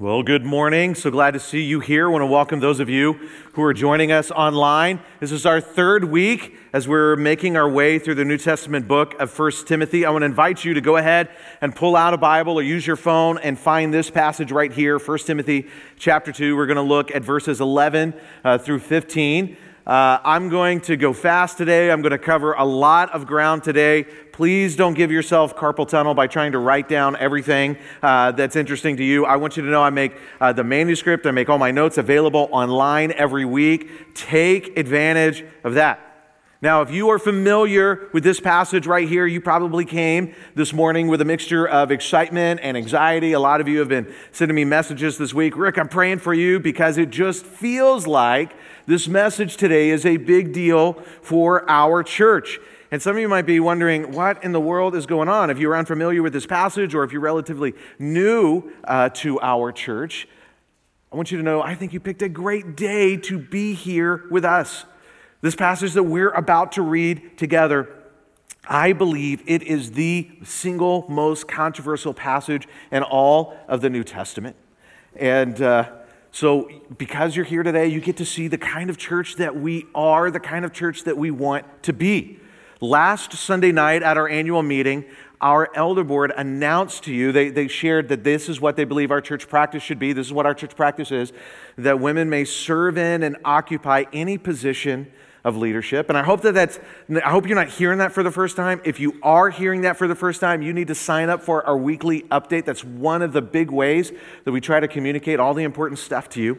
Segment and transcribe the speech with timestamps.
[0.00, 0.94] Well, good morning.
[0.94, 2.06] So glad to see you here.
[2.06, 3.14] I want to welcome those of you
[3.54, 5.00] who are joining us online.
[5.18, 9.18] This is our third week as we're making our way through the New Testament book
[9.18, 10.06] of 1 Timothy.
[10.06, 11.30] I want to invite you to go ahead
[11.60, 15.00] and pull out a Bible or use your phone and find this passage right here,
[15.00, 15.66] 1 Timothy
[15.96, 16.54] chapter 2.
[16.54, 19.56] We're going to look at verses 11 uh, through 15.
[19.88, 21.90] Uh, I'm going to go fast today.
[21.90, 24.04] I'm going to cover a lot of ground today.
[24.32, 28.98] Please don't give yourself carpal tunnel by trying to write down everything uh, that's interesting
[28.98, 29.24] to you.
[29.24, 30.12] I want you to know I make
[30.42, 34.14] uh, the manuscript, I make all my notes available online every week.
[34.14, 36.07] Take advantage of that.
[36.60, 41.06] Now, if you are familiar with this passage right here, you probably came this morning
[41.06, 43.32] with a mixture of excitement and anxiety.
[43.32, 45.56] A lot of you have been sending me messages this week.
[45.56, 50.16] Rick, I'm praying for you because it just feels like this message today is a
[50.16, 52.58] big deal for our church.
[52.90, 55.50] And some of you might be wondering, what in the world is going on?
[55.50, 60.26] If you're unfamiliar with this passage or if you're relatively new uh, to our church,
[61.12, 64.24] I want you to know I think you picked a great day to be here
[64.28, 64.86] with us.
[65.40, 67.88] This passage that we're about to read together,
[68.68, 74.56] I believe it is the single most controversial passage in all of the New Testament.
[75.14, 75.90] And uh,
[76.32, 79.86] so, because you're here today, you get to see the kind of church that we
[79.94, 82.40] are, the kind of church that we want to be.
[82.80, 85.04] Last Sunday night at our annual meeting,
[85.40, 89.12] our elder board announced to you, they, they shared that this is what they believe
[89.12, 90.12] our church practice should be.
[90.12, 91.32] This is what our church practice is
[91.76, 95.12] that women may serve in and occupy any position
[95.48, 96.08] of leadership.
[96.08, 98.80] And I hope that that's, I hope you're not hearing that for the first time.
[98.84, 101.66] If you are hearing that for the first time, you need to sign up for
[101.66, 102.66] our weekly update.
[102.66, 104.12] That's one of the big ways
[104.44, 106.58] that we try to communicate all the important stuff to you.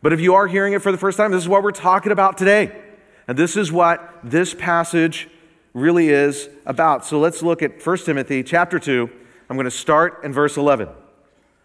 [0.00, 2.12] But if you are hearing it for the first time, this is what we're talking
[2.12, 2.80] about today.
[3.26, 5.28] And this is what this passage
[5.74, 7.04] really is about.
[7.04, 9.10] So let's look at 1 Timothy chapter 2.
[9.50, 10.88] I'm going to start in verse 11.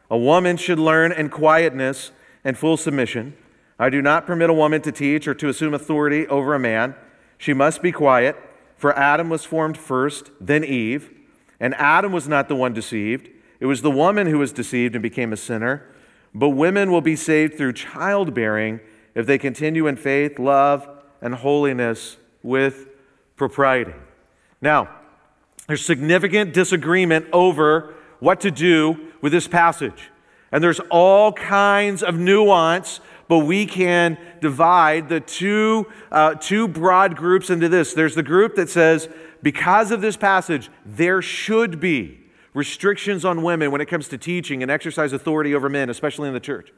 [0.10, 2.12] A woman should learn in quietness
[2.44, 3.38] and full submission
[3.84, 6.95] I do not permit a woman to teach or to assume authority over a man.
[7.38, 8.38] She must be quiet,
[8.78, 11.12] for Adam was formed first, then Eve.
[11.59, 13.30] And Adam was not the one deceived.
[13.59, 15.85] It was the woman who was deceived and became a sinner.
[16.34, 18.80] But women will be saved through childbearing
[19.16, 20.88] if they continue in faith, love,
[21.19, 22.88] and holiness with
[23.35, 23.96] propriety.
[24.62, 24.88] Now,
[25.68, 30.09] there's significant disagreement over what to do with this passage.
[30.53, 33.02] And there's all kinds of nuance
[33.34, 37.96] but we can divide the two, uh, two broad groups into this.
[37.96, 39.10] There's the group that says,
[39.42, 42.20] because of this passage, there should be
[42.54, 46.36] restrictions on women when it comes to teaching and exercise authority over men, especially in
[46.36, 46.72] the church.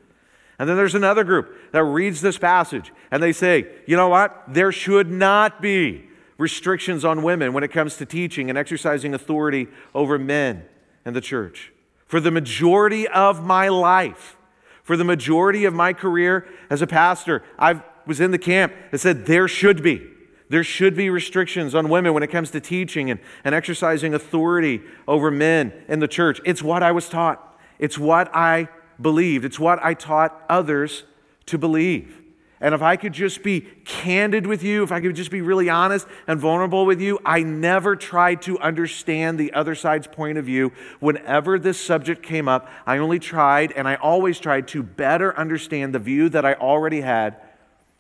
[0.58, 4.46] And then there's another group that reads this passage and they say, you know what?
[4.48, 9.68] There should not be restrictions on women when it comes to teaching and exercising authority
[9.94, 10.64] over men
[11.06, 11.74] in the church.
[12.08, 14.38] For the majority of my life,
[14.86, 19.00] for the majority of my career as a pastor, I was in the camp that
[19.00, 20.08] said there should be.
[20.48, 24.82] There should be restrictions on women when it comes to teaching and, and exercising authority
[25.08, 26.40] over men in the church.
[26.46, 27.60] It's what I was taught.
[27.80, 28.70] It's what I
[29.02, 29.44] believed.
[29.44, 31.04] It's what I taught others
[31.48, 32.22] to believe.
[32.62, 35.70] And if I could just be candid with you, if I could just be really
[35.70, 40.46] honest and vulnerable with you, I never tried to understand the other side's point of
[40.46, 40.72] view.
[41.00, 45.94] Whenever this subject came up, I only tried and I always tried to better understand
[45.94, 47.38] the view that I already had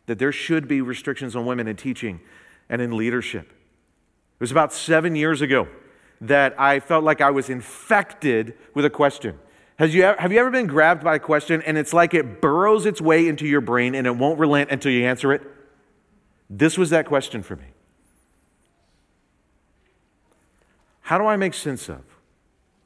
[0.05, 2.21] that there should be restrictions on women in teaching
[2.69, 3.49] and in leadership.
[3.49, 5.67] It was about seven years ago
[6.21, 9.37] that I felt like I was infected with a question.
[9.77, 12.85] Has you, have you ever been grabbed by a question and it's like it burrows
[12.85, 15.41] its way into your brain and it won't relent until you answer it?
[16.49, 17.65] This was that question for me.
[21.01, 22.03] How do I make sense of?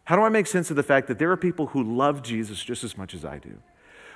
[0.05, 2.63] How do I make sense of the fact that there are people who love Jesus
[2.63, 3.59] just as much as I do?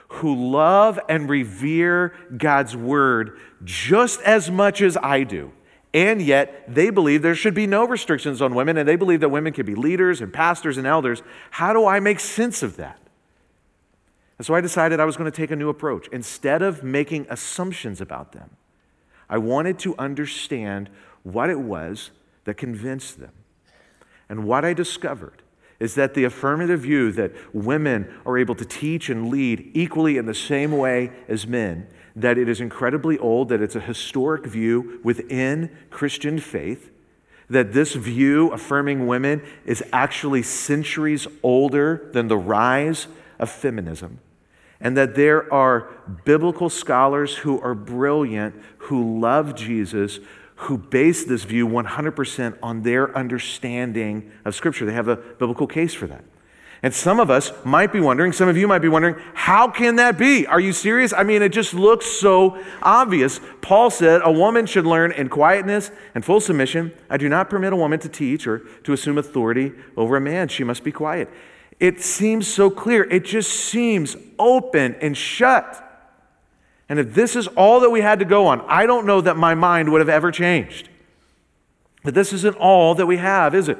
[0.08, 5.54] Who love and revere God's word just as much as I do?
[5.94, 9.30] And yet, they believe there should be no restrictions on women, and they believe that
[9.30, 11.22] women can be leaders and pastors and elders.
[11.52, 13.00] How do I make sense of that?
[14.40, 16.08] And so I decided I was going to take a new approach.
[16.08, 18.50] Instead of making assumptions about them,
[19.30, 20.90] I wanted to understand
[21.22, 22.10] what it was
[22.46, 23.32] that convinced them.
[24.30, 25.44] And what I discovered
[25.80, 30.26] is that the affirmative view that women are able to teach and lead equally in
[30.26, 35.00] the same way as men that it is incredibly old, that it's a historic view
[35.04, 36.92] within Christian faith,
[37.50, 43.08] that this view affirming women is actually centuries older than the rise
[43.40, 44.20] of feminism,
[44.80, 45.90] and that there are
[46.24, 50.20] biblical scholars who are brilliant, who love Jesus,
[50.56, 54.86] who base this view 100% on their understanding of Scripture.
[54.86, 56.24] They have a biblical case for that.
[56.84, 59.96] And some of us might be wondering, some of you might be wondering, how can
[59.96, 60.46] that be?
[60.46, 61.14] Are you serious?
[61.14, 63.40] I mean, it just looks so obvious.
[63.62, 66.92] Paul said a woman should learn in quietness and full submission.
[67.10, 70.50] I do not permit a woman to teach or to assume authority over a man.
[70.50, 71.30] She must be quiet.
[71.80, 73.06] It seems so clear.
[73.06, 75.80] It just seems open and shut.
[76.90, 79.38] And if this is all that we had to go on, I don't know that
[79.38, 80.90] my mind would have ever changed.
[82.04, 83.78] But this isn't all that we have, is it?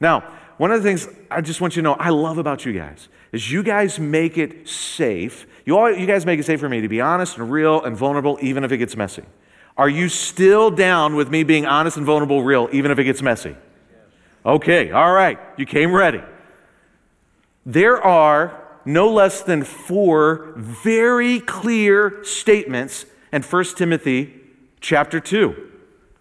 [0.00, 0.24] Now,
[0.58, 3.08] one of the things I just want you to know I love about you guys
[3.32, 5.46] is you guys make it safe.
[5.64, 7.96] You, all, you guys make it safe for me to be honest and real and
[7.96, 9.24] vulnerable, even if it gets messy.
[9.76, 13.22] Are you still down with me being honest and vulnerable, real, even if it gets
[13.22, 13.56] messy?
[14.44, 15.38] Okay, all right.
[15.56, 16.22] You came ready.
[17.64, 24.40] There are no less than four very clear statements in 1 Timothy
[24.80, 25.70] chapter 2.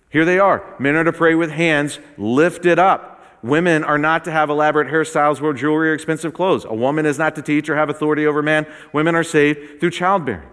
[0.10, 0.75] Here they are.
[0.78, 3.06] Men are to pray with hands lifted up.
[3.44, 6.66] Women are not to have elaborate hairstyles, wear jewelry, or expensive clothes.
[6.66, 8.66] A woman is not to teach or have authority over man.
[8.94, 10.50] Women are saved through childbearing.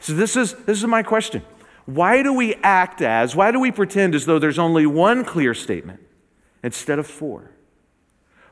[0.00, 1.42] So this is this is my question.
[1.86, 5.54] Why do we act as, why do we pretend as though there's only one clear
[5.54, 6.00] statement
[6.62, 7.52] instead of four?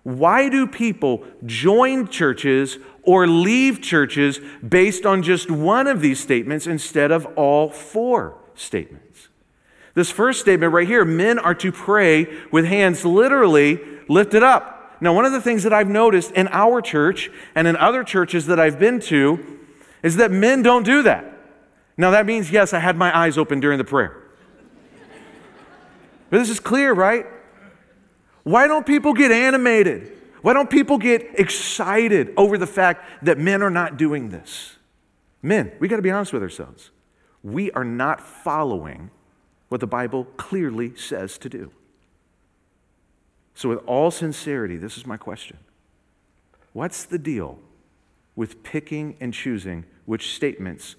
[0.04, 6.66] Why do people join churches or leave churches based on just one of these statements
[6.66, 9.03] instead of all four statements?
[9.94, 14.96] This first statement right here men are to pray with hands literally lifted up.
[15.00, 18.46] Now, one of the things that I've noticed in our church and in other churches
[18.46, 19.60] that I've been to
[20.02, 21.32] is that men don't do that.
[21.96, 24.20] Now, that means, yes, I had my eyes open during the prayer.
[26.30, 27.26] But this is clear, right?
[28.42, 30.12] Why don't people get animated?
[30.42, 34.76] Why don't people get excited over the fact that men are not doing this?
[35.42, 36.90] Men, we got to be honest with ourselves.
[37.42, 39.10] We are not following
[39.74, 41.72] what the Bible clearly says to do.
[43.56, 45.56] So, with all sincerity, this is my question
[46.72, 47.58] What's the deal
[48.36, 50.94] with picking and choosing which statements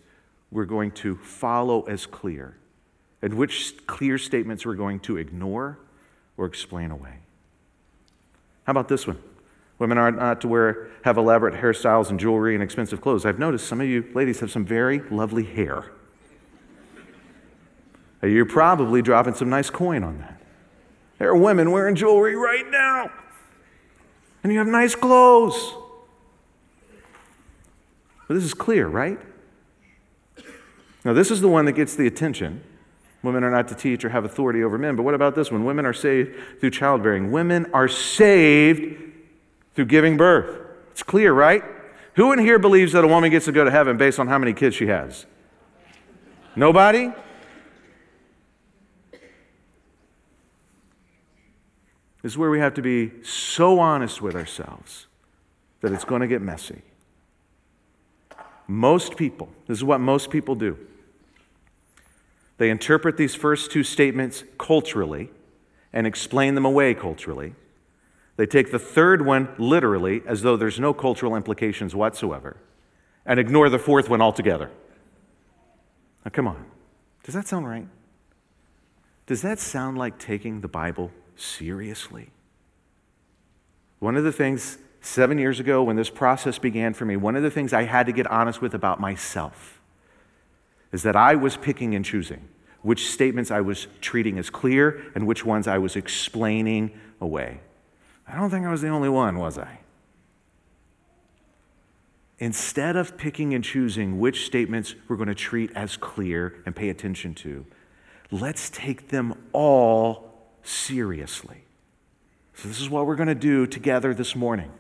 [0.52, 2.58] we're going to follow as clear
[3.22, 5.80] and which clear statements we're going to ignore
[6.36, 7.20] or explain away?
[8.66, 9.24] How about this one?
[9.80, 13.26] Women are not to wear, have elaborate hairstyles and jewelry and expensive clothes.
[13.26, 15.94] I've noticed some of you ladies have some very lovely hair.
[18.22, 20.42] You're probably dropping some nice coin on that.
[21.20, 23.10] There are women wearing jewelry right now,
[24.44, 25.76] and you have nice clothes.
[28.28, 29.20] But this is clear, right?
[31.04, 32.64] Now, this is the one that gets the attention.
[33.22, 34.96] Women are not to teach or have authority over men.
[34.96, 35.66] But what about this one?
[35.66, 37.32] Women are saved through childbearing.
[37.32, 39.02] Women are saved
[39.76, 40.62] through giving birth.
[40.92, 41.64] It's clear, right?
[42.16, 44.38] Who in here believes that a woman gets to go to heaven based on how
[44.38, 45.26] many kids she has?
[46.56, 47.12] Nobody?
[52.26, 55.06] This is where we have to be so honest with ourselves
[55.82, 56.82] that it's going to get messy.
[58.68, 60.76] Most people, this is what most people do.
[62.58, 65.30] They interpret these first two statements culturally
[65.94, 67.54] and explain them away culturally.
[68.38, 72.58] They take the third one literally, as though there's no cultural implications whatsoever,
[73.24, 74.72] and ignore the fourth one altogether.
[76.26, 76.66] Now, come on.
[77.24, 77.88] Does that sound right?
[79.28, 82.32] Does that sound like taking the Bible seriously.
[84.00, 87.44] One of the things seven years ago when this process began for me, one of
[87.44, 89.82] the things I had to get honest with about myself
[90.92, 92.48] is that I was picking and choosing
[92.86, 97.60] which statements I was treating as clear and which ones I was explaining away.
[98.28, 99.80] I don't think I was the only one, was I?
[102.38, 106.90] Instead of picking and choosing which statements we're going to treat as clear and pay
[106.90, 107.66] attention to,
[108.30, 110.25] let's take them all
[110.68, 111.64] seriously.
[112.54, 114.72] So, this is what we're going to do together this morning.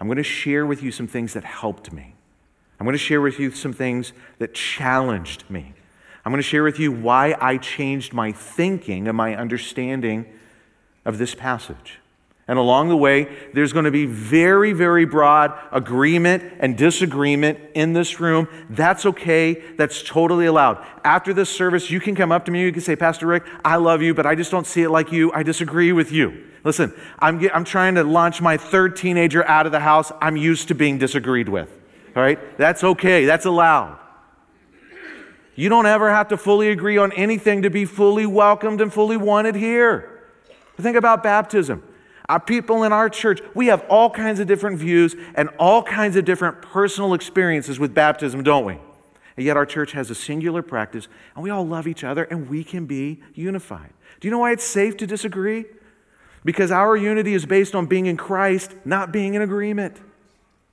[0.00, 2.14] I'm going to share with you some things that helped me.
[2.78, 5.74] I'm going to share with you some things that challenged me.
[6.24, 10.26] I'm going to share with you why I changed my thinking and my understanding
[11.04, 12.00] of this passage.
[12.46, 17.94] And along the way, there's going to be very, very broad agreement and disagreement in
[17.94, 18.48] this room.
[18.68, 19.54] That's okay.
[19.76, 20.84] That's totally allowed.
[21.04, 22.60] After this service, you can come up to me.
[22.60, 25.10] You can say, Pastor Rick, I love you, but I just don't see it like
[25.10, 25.32] you.
[25.32, 26.44] I disagree with you.
[26.64, 30.12] Listen, I'm, I'm trying to launch my third teenager out of the house.
[30.20, 31.70] I'm used to being disagreed with.
[32.14, 32.58] All right?
[32.58, 33.24] That's okay.
[33.24, 33.98] That's allowed.
[35.54, 39.16] You don't ever have to fully agree on anything to be fully welcomed and fully
[39.16, 40.10] wanted here.
[40.76, 41.82] Think about baptism.
[42.28, 46.16] Our people in our church, we have all kinds of different views and all kinds
[46.16, 48.78] of different personal experiences with baptism, don't we?
[49.36, 52.48] And yet our church has a singular practice, and we all love each other, and
[52.48, 53.90] we can be unified.
[54.20, 55.64] Do you know why it's safe to disagree?
[56.44, 60.00] Because our unity is based on being in Christ, not being in agreement.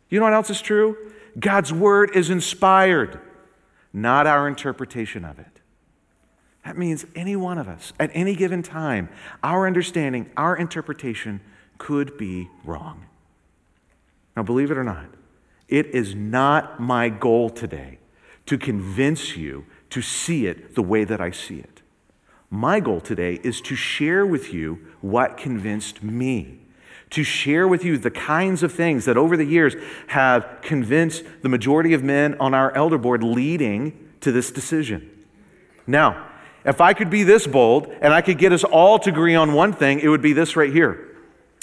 [0.09, 0.95] You know what else is true?
[1.39, 3.19] God's word is inspired,
[3.91, 5.60] not our interpretation of it.
[6.65, 9.09] That means any one of us, at any given time,
[9.43, 11.41] our understanding, our interpretation
[11.77, 13.05] could be wrong.
[14.35, 15.07] Now, believe it or not,
[15.67, 17.97] it is not my goal today
[18.45, 21.81] to convince you to see it the way that I see it.
[22.49, 26.59] My goal today is to share with you what convinced me,
[27.11, 29.75] to share with you the kinds of things that over the years
[30.07, 35.09] have convinced the majority of men on our elder board leading to this decision.
[35.87, 36.27] Now,
[36.65, 39.53] if I could be this bold and I could get us all to agree on
[39.53, 41.07] one thing, it would be this right here.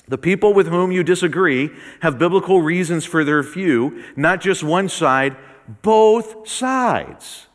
[0.09, 4.89] The people with whom you disagree have biblical reasons for their view, not just one
[4.89, 5.37] side,
[5.83, 7.47] both sides.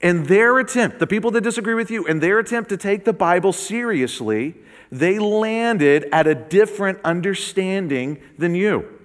[0.00, 3.12] In their attempt, the people that disagree with you, in their attempt to take the
[3.12, 4.54] Bible seriously,
[4.90, 8.97] they landed at a different understanding than you.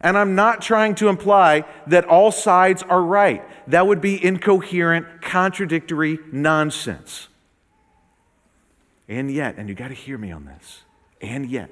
[0.00, 3.44] And I'm not trying to imply that all sides are right.
[3.68, 7.28] That would be incoherent, contradictory nonsense.
[9.08, 10.82] And yet, and you got to hear me on this,
[11.20, 11.70] and yet,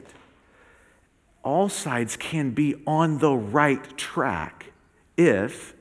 [1.42, 4.73] all sides can be on the right track
[5.16, 5.75] if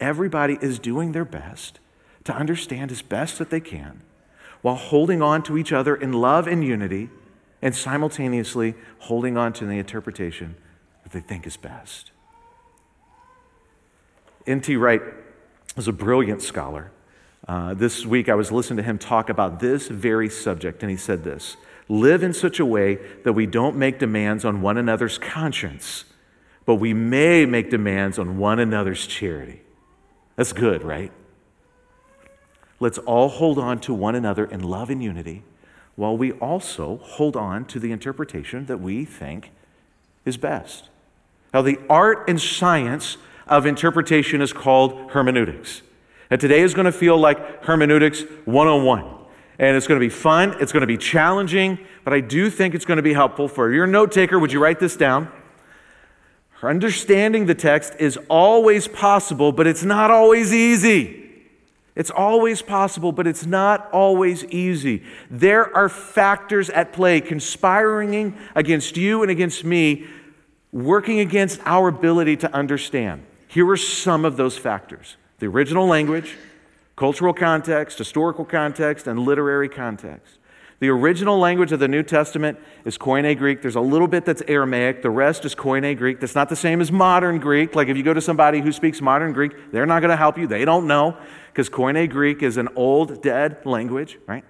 [0.00, 1.78] everybody is doing their best
[2.24, 4.02] to understand as best that they can
[4.62, 7.08] while holding on to each other in love and unity
[7.62, 10.56] and simultaneously holding on to the interpretation
[11.06, 12.10] that they think is best.
[14.44, 14.74] N.T.
[14.74, 15.00] Wright
[15.76, 16.90] was a brilliant scholar.
[17.46, 20.96] Uh, this week I was listening to him talk about this very subject, and he
[20.96, 21.56] said this
[21.88, 26.06] Live in such a way that we don't make demands on one another's conscience,
[26.64, 29.62] but we may make demands on one another's charity.
[30.34, 31.12] That's good, right?
[32.80, 35.44] Let's all hold on to one another in love and unity
[35.94, 39.52] while we also hold on to the interpretation that we think
[40.24, 40.90] is best.
[41.56, 45.80] Now, the art and science of interpretation is called hermeneutics.
[46.28, 49.06] And today is going to feel like hermeneutics 101.
[49.58, 52.74] And it's going to be fun, it's going to be challenging, but I do think
[52.74, 54.38] it's going to be helpful for your note taker.
[54.38, 55.32] Would you write this down?
[56.62, 61.24] Understanding the text is always possible, but it's not always easy.
[61.94, 65.04] It's always possible, but it's not always easy.
[65.30, 70.06] There are factors at play conspiring against you and against me,
[70.72, 73.24] working against our ability to understand.
[73.48, 76.36] Here are some of those factors the original language,
[76.96, 80.38] cultural context, historical context, and literary context.
[80.78, 83.62] The original language of the New Testament is Koine Greek.
[83.62, 85.00] There's a little bit that's Aramaic.
[85.00, 86.20] The rest is Koine Greek.
[86.20, 87.74] That's not the same as modern Greek.
[87.74, 90.36] Like if you go to somebody who speaks modern Greek, they're not going to help
[90.36, 90.46] you.
[90.46, 94.44] They don't know because Koine Greek is an old, dead language, right?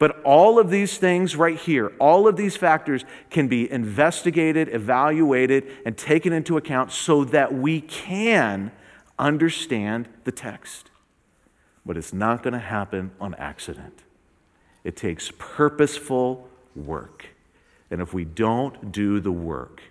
[0.00, 5.70] But all of these things right here, all of these factors can be investigated, evaluated,
[5.84, 8.72] and taken into account so that we can
[9.18, 10.90] understand the text.
[11.84, 14.02] But it's not going to happen on accident.
[14.84, 17.26] It takes purposeful work.
[17.90, 19.82] And if we don't do the work,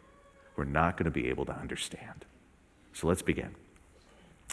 [0.55, 2.25] we're not going to be able to understand.
[2.93, 3.53] So let's begin.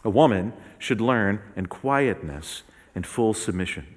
[0.04, 2.62] A woman should learn in quietness
[2.94, 3.95] and full submission.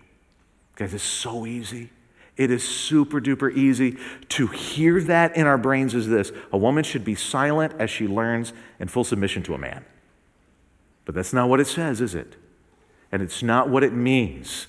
[0.79, 1.89] Guys, it's so easy.
[2.37, 3.97] It is super duper easy
[4.29, 8.07] to hear that in our brains is this a woman should be silent as she
[8.07, 9.83] learns in full submission to a man.
[11.03, 12.37] But that's not what it says, is it?
[13.11, 14.67] And it's not what it means.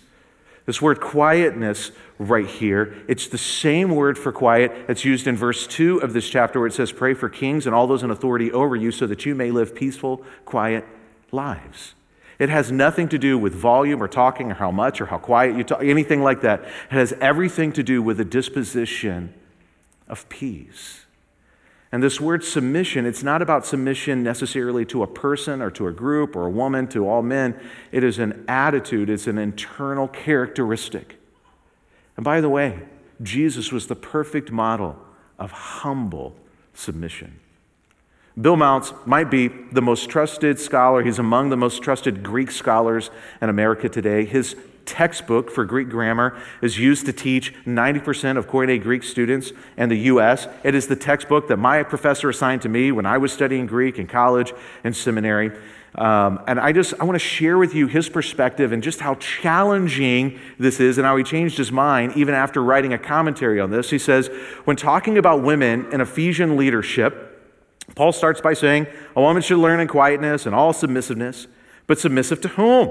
[0.67, 5.65] This word quietness right here, it's the same word for quiet that's used in verse
[5.69, 8.51] 2 of this chapter where it says, Pray for kings and all those in authority
[8.51, 10.85] over you so that you may live peaceful, quiet
[11.31, 11.95] lives.
[12.41, 15.57] It has nothing to do with volume or talking or how much or how quiet
[15.57, 16.63] you talk, anything like that.
[16.63, 19.35] It has everything to do with a disposition
[20.09, 21.05] of peace.
[21.93, 25.93] And this word submission, it's not about submission necessarily to a person or to a
[25.93, 27.61] group or a woman, to all men.
[27.93, 31.17] It is an attitude, it's an internal characteristic.
[32.17, 32.81] And by the way,
[33.23, 34.97] Jesus was the perfect model
[35.39, 36.37] of humble
[36.73, 37.39] submission.
[38.41, 41.03] Bill Mounce might be the most trusted scholar.
[41.03, 43.11] He's among the most trusted Greek scholars
[43.41, 44.25] in America today.
[44.25, 44.57] His
[44.87, 49.99] textbook for Greek grammar is used to teach 90% of Koine Greek students in the
[49.99, 50.49] U.S.
[50.65, 53.99] It is the textbook that my professor assigned to me when I was studying Greek
[53.99, 54.53] in college
[54.85, 55.53] and seminary.
[55.97, 59.17] Um, and I just I want to share with you his perspective and just how
[59.17, 63.71] challenging this is and how he changed his mind even after writing a commentary on
[63.71, 63.91] this.
[63.91, 64.29] He says,
[64.65, 67.30] when talking about women in Ephesian leadership,
[67.95, 71.47] Paul starts by saying, A woman should learn in quietness and all submissiveness,
[71.87, 72.91] but submissive to whom?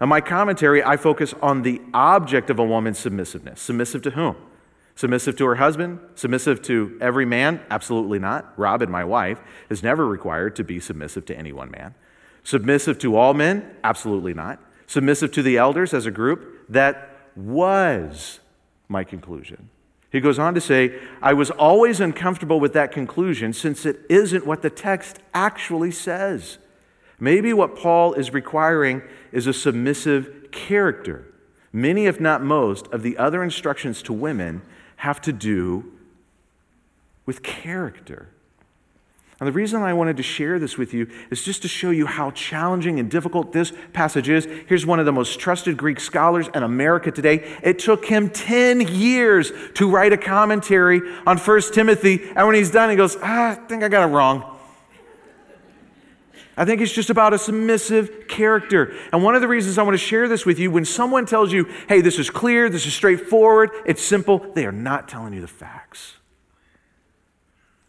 [0.00, 3.60] In my commentary, I focus on the object of a woman's submissiveness.
[3.60, 4.36] Submissive to whom?
[4.94, 6.00] Submissive to her husband?
[6.14, 7.60] Submissive to every man?
[7.70, 8.52] Absolutely not.
[8.56, 9.40] Robin, my wife,
[9.70, 11.94] is never required to be submissive to any one man.
[12.44, 13.76] Submissive to all men?
[13.84, 14.60] Absolutely not.
[14.86, 16.64] Submissive to the elders as a group?
[16.68, 18.40] That was
[18.88, 19.68] my conclusion.
[20.10, 24.46] He goes on to say, I was always uncomfortable with that conclusion since it isn't
[24.46, 26.58] what the text actually says.
[27.20, 31.26] Maybe what Paul is requiring is a submissive character.
[31.72, 34.62] Many, if not most, of the other instructions to women
[34.96, 35.92] have to do
[37.26, 38.28] with character.
[39.40, 42.06] And the reason I wanted to share this with you is just to show you
[42.06, 44.46] how challenging and difficult this passage is.
[44.66, 47.58] Here's one of the most trusted Greek scholars in America today.
[47.62, 52.30] It took him 10 years to write a commentary on 1 Timothy.
[52.34, 54.56] And when he's done, he goes, ah, I think I got it wrong.
[56.56, 58.92] I think it's just about a submissive character.
[59.12, 61.52] And one of the reasons I want to share this with you when someone tells
[61.52, 65.40] you, hey, this is clear, this is straightforward, it's simple, they are not telling you
[65.40, 66.17] the facts.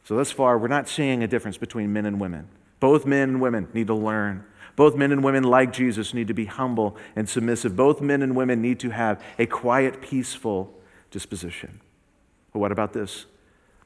[0.10, 2.48] So, thus far, we're not seeing a difference between men and women.
[2.80, 4.44] Both men and women need to learn.
[4.76, 7.76] Both men and women, like Jesus, need to be humble and submissive.
[7.76, 10.74] Both men and women need to have a quiet, peaceful
[11.12, 11.80] disposition.
[12.52, 13.28] But what about this?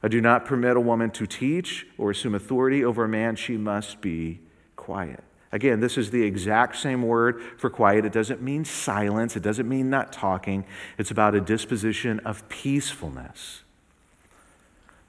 [0.02, 3.36] I do not permit a woman to teach or assume authority over a man.
[3.36, 4.40] She must be
[4.76, 5.22] quiet.
[5.52, 8.06] Again, this is the exact same word for quiet.
[8.06, 10.64] It doesn't mean silence, it doesn't mean not talking.
[10.96, 13.60] It's about a disposition of peacefulness.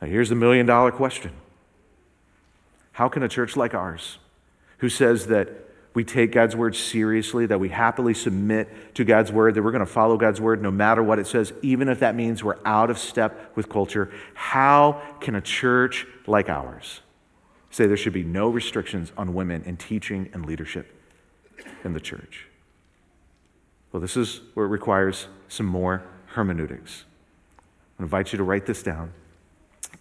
[0.01, 1.31] Now, here's the million dollar question
[2.93, 4.17] How can a church like ours,
[4.79, 5.49] who says that
[5.93, 9.79] we take God's word seriously, that we happily submit to God's word, that we're going
[9.79, 12.89] to follow God's word no matter what it says, even if that means we're out
[12.89, 16.99] of step with culture, how can a church like ours?
[17.75, 20.95] say there should be no restrictions on women in teaching and leadership
[21.83, 22.47] in the church.
[23.91, 27.03] Well, this is where it requires some more hermeneutics.
[27.99, 29.11] I invite you to write this down.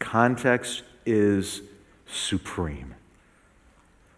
[0.04, 1.62] Context is
[2.06, 2.94] supreme.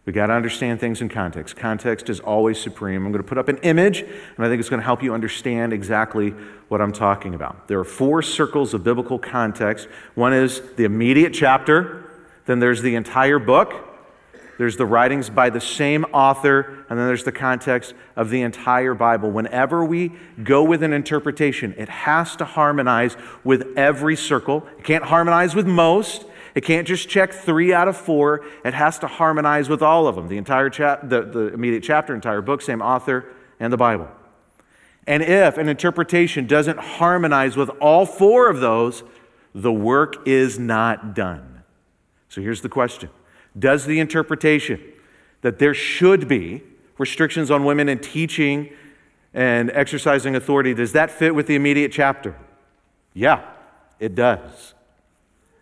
[0.05, 1.57] We got to understand things in context.
[1.57, 3.07] Context is always supreme.
[3.07, 5.15] I'm going to put up an image, and I think it's going to help you
[5.15, 6.31] understand exactly
[6.67, 7.69] what I'm talking about.
[7.69, 9.87] There are four circles of biblical context.
[10.17, 12.11] One is the immediate chapter,
[12.47, 13.86] then there's the entire book.
[14.59, 18.95] There's the writings by the same author, and then there's the context of the entire
[18.95, 19.31] Bible.
[19.31, 24.67] Whenever we go with an interpretation, it has to harmonize with every circle.
[24.79, 26.25] It can't harmonize with most.
[26.55, 28.47] It can't just check three out of four.
[28.65, 30.29] It has to harmonize with all of them.
[30.29, 33.27] The entire chap- the, the immediate chapter, entire book, same author,
[33.61, 34.09] and the Bible.
[35.07, 39.05] And if an interpretation doesn't harmonize with all four of those,
[39.55, 41.63] the work is not done.
[42.31, 43.11] So here's the question
[43.59, 44.81] Does the interpretation
[45.43, 46.63] that there should be
[46.99, 48.71] restrictions on women in teaching
[49.35, 52.37] and exercising authority, does that fit with the immediate chapter?
[53.13, 53.45] Yeah,
[54.01, 54.75] it does.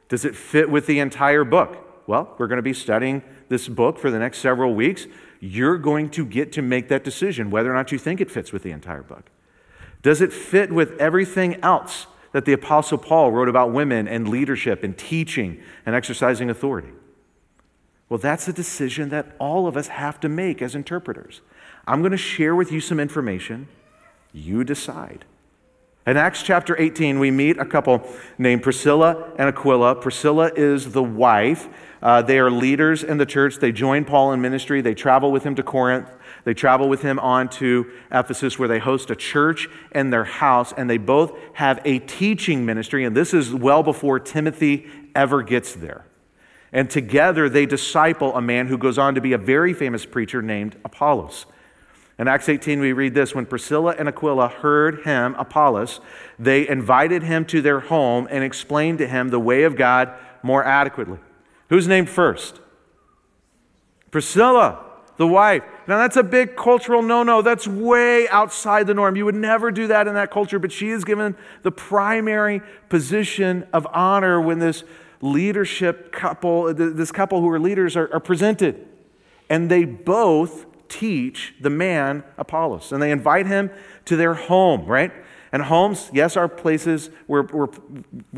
[0.08, 1.78] Does it fit with the entire book?
[2.06, 5.06] Well, we're going to be studying this book for the next several weeks.
[5.40, 8.52] You're going to get to make that decision whether or not you think it fits
[8.52, 9.30] with the entire book.
[10.02, 14.84] Does it fit with everything else that the Apostle Paul wrote about women and leadership
[14.84, 16.90] and teaching and exercising authority?
[18.08, 21.40] Well, that's a decision that all of us have to make as interpreters.
[21.86, 23.68] I'm going to share with you some information.
[24.32, 25.24] You decide.
[26.06, 29.94] In Acts chapter 18, we meet a couple named Priscilla and Aquila.
[29.94, 31.68] Priscilla is the wife.
[32.02, 33.56] Uh, they are leaders in the church.
[33.56, 34.82] They join Paul in ministry.
[34.82, 36.10] They travel with him to Corinth.
[36.44, 40.74] They travel with him on to Ephesus, where they host a church in their house,
[40.76, 43.04] and they both have a teaching ministry.
[43.06, 46.04] And this is well before Timothy ever gets there.
[46.74, 50.42] And together they disciple a man who goes on to be a very famous preacher
[50.42, 51.46] named Apollos.
[52.18, 56.00] In Acts 18, we read this When Priscilla and Aquila heard him, Apollos,
[56.36, 60.64] they invited him to their home and explained to him the way of God more
[60.64, 61.18] adequately.
[61.68, 62.60] Who's named first?
[64.10, 64.84] Priscilla
[65.16, 65.62] the wife.
[65.86, 67.40] Now, that's a big cultural no no.
[67.40, 69.16] That's way outside the norm.
[69.16, 73.66] You would never do that in that culture, but she is given the primary position
[73.72, 74.82] of honor when this
[75.24, 78.86] leadership couple, this couple who are leaders, are, are presented.
[79.48, 83.70] And they both teach the man Apollos, and they invite him
[84.04, 85.12] to their home, right?
[85.50, 87.68] And homes, yes, are places where, where,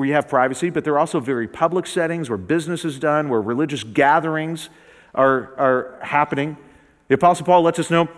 [0.07, 3.83] you have privacy, but they're also very public settings where business is done, where religious
[3.83, 4.69] gatherings
[5.15, 6.57] are, are happening.
[7.09, 8.09] The Apostle Paul lets us know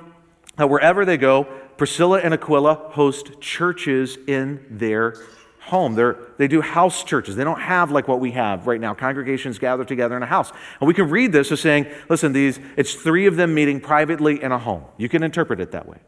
[0.57, 1.45] that wherever they go,
[1.77, 5.15] Priscilla and Aquila host churches in their
[5.61, 5.95] home.
[5.95, 7.37] They're, they do house churches.
[7.37, 8.95] They don't have like what we have right now.
[8.95, 10.53] Congregations gather together in a house.
[10.81, 14.43] And we can read this as saying, listen, these, it's three of them meeting privately
[14.43, 14.85] in a home.
[14.97, 15.99] You can interpret it that way.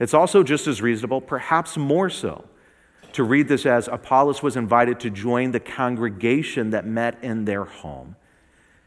[0.00, 2.46] It's also just as reasonable, perhaps more so,
[3.12, 7.64] to read this as Apollos was invited to join the congregation that met in their
[7.64, 8.16] home,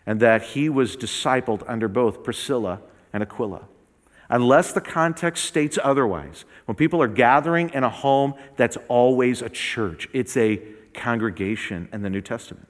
[0.05, 2.81] and that he was discipled under both Priscilla
[3.13, 3.67] and Aquila.
[4.29, 9.49] Unless the context states otherwise, when people are gathering in a home, that's always a
[9.49, 10.09] church.
[10.13, 10.61] It's a
[10.93, 12.67] congregation in the New Testament.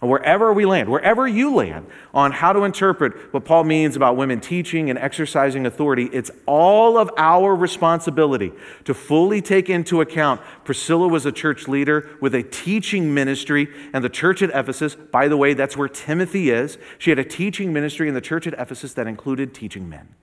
[0.00, 4.16] And wherever we land, wherever you land on how to interpret what Paul means about
[4.16, 8.52] women teaching and exercising authority, it's all of our responsibility
[8.84, 10.40] to fully take into account.
[10.64, 15.28] Priscilla was a church leader with a teaching ministry, and the church at Ephesus, by
[15.28, 16.78] the way, that's where Timothy is.
[16.96, 20.14] She had a teaching ministry in the church at Ephesus that included teaching men.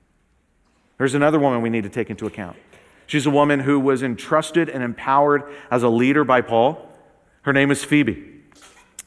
[0.97, 2.57] There's another woman we need to take into account.
[3.05, 6.89] She's a woman who was entrusted and empowered as a leader by Paul.
[7.43, 8.33] Her name is Phoebe.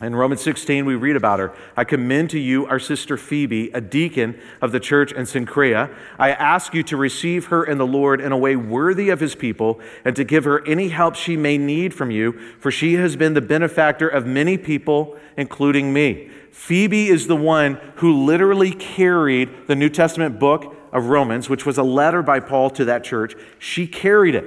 [0.01, 1.53] In Romans 16, we read about her.
[1.77, 5.95] I commend to you our sister Phoebe, a deacon of the church in Cenchrea.
[6.19, 9.35] I ask you to receive her in the Lord in a way worthy of his
[9.35, 13.15] people and to give her any help she may need from you, for she has
[13.15, 16.31] been the benefactor of many people, including me.
[16.51, 21.79] Phoebe is the one who literally carried the New Testament book of Romans, which was
[21.79, 23.35] a letter by Paul to that church.
[23.59, 24.45] She carried it.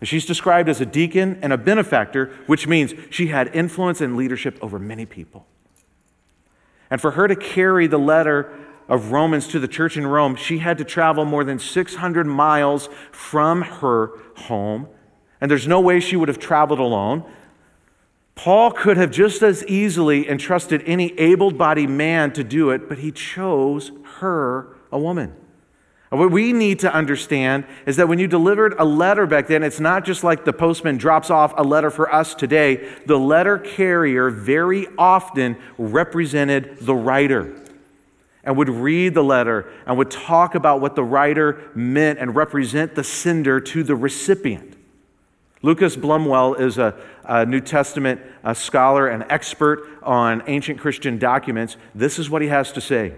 [0.00, 4.16] And she's described as a deacon and a benefactor, which means she had influence and
[4.16, 5.46] leadership over many people.
[6.90, 8.52] And for her to carry the letter
[8.88, 12.88] of Romans to the church in Rome, she had to travel more than 600 miles
[13.12, 14.88] from her home.
[15.40, 17.24] And there's no way she would have traveled alone.
[18.34, 22.98] Paul could have just as easily entrusted any able bodied man to do it, but
[22.98, 25.36] he chose her, a woman.
[26.12, 29.80] What we need to understand is that when you delivered a letter back then, it's
[29.80, 32.86] not just like the postman drops off a letter for us today.
[33.06, 37.58] The letter carrier very often represented the writer
[38.44, 42.94] and would read the letter and would talk about what the writer meant and represent
[42.94, 44.76] the sender to the recipient.
[45.62, 46.94] Lucas Blumwell is a,
[47.24, 51.78] a New Testament a scholar and expert on ancient Christian documents.
[51.94, 53.14] This is what he has to say.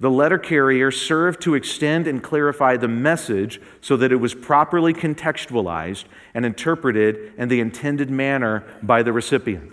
[0.00, 4.94] The letter carrier served to extend and clarify the message so that it was properly
[4.94, 9.72] contextualized and interpreted in the intended manner by the recipient.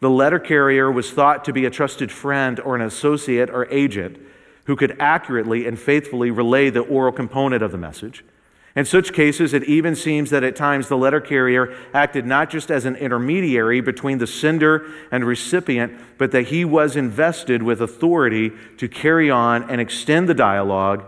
[0.00, 4.18] The letter carrier was thought to be a trusted friend or an associate or agent
[4.64, 8.24] who could accurately and faithfully relay the oral component of the message.
[8.74, 12.70] In such cases, it even seems that at times the letter carrier acted not just
[12.70, 18.52] as an intermediary between the sender and recipient, but that he was invested with authority
[18.78, 21.04] to carry on and extend the dialogue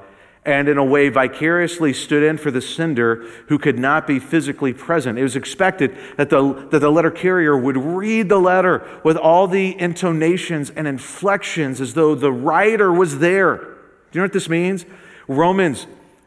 [0.46, 4.74] and in a way vicariously stood in for the sender who could not be physically
[4.74, 5.18] present.
[5.18, 9.48] It was expected that the, that the letter carrier would read the letter with all
[9.48, 13.56] the intonations and inflections as though the writer was there.
[13.56, 13.64] Do
[14.12, 14.84] you know what this means?
[15.26, 15.86] Romans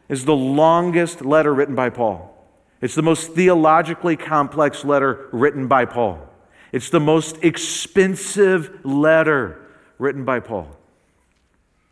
[0.10, 2.34] is the longest letter written by Paul.
[2.82, 6.28] It's the most theologically complex letter written by Paul.
[6.72, 9.62] It's the most expensive letter
[9.98, 10.76] written by Paul.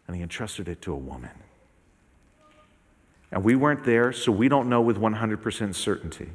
[0.08, 1.32] And he entrusted it to a woman.
[3.32, 6.30] And we weren't there, so we don't know with 100% certainty.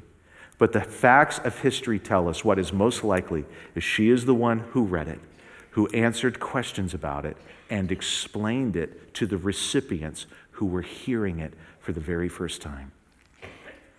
[0.59, 4.35] But the facts of history tell us what is most likely is she is the
[4.35, 5.21] one who read it,
[5.71, 7.37] who answered questions about it,
[7.71, 12.93] and explained it to the recipients who were hearing it for the very first time.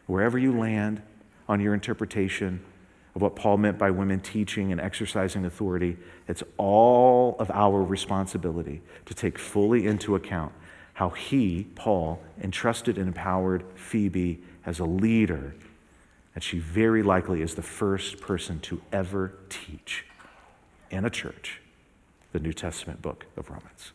[0.08, 1.02] Wherever you land
[1.48, 2.62] on your interpretation
[3.16, 8.82] of what Paul meant by women teaching and exercising authority, it's all of our responsibility
[9.06, 10.52] to take fully into account
[10.94, 15.56] how he, Paul, entrusted and empowered Phoebe as a leader,
[16.36, 20.06] and she very likely is the first person to ever teach
[20.90, 21.61] in a church
[22.32, 23.92] the New Testament book of Romans.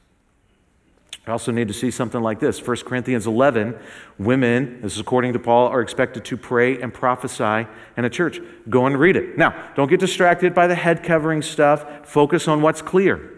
[1.27, 3.77] I also need to see something like this 1 Corinthians 11,
[4.17, 8.41] women, this is according to Paul, are expected to pray and prophesy in a church.
[8.71, 9.37] Go and read it.
[9.37, 13.33] Now, don't get distracted by the head covering stuff, focus on what's clear.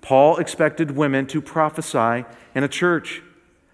[0.00, 3.22] Paul expected women to prophesy in a church.